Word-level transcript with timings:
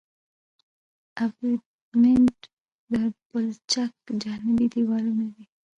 ابټمنټ 1.25 2.39
د 2.91 2.93
پلچک 3.27 3.93
جانبي 4.21 4.65
دیوالونه 4.73 5.25
دي 5.35 5.45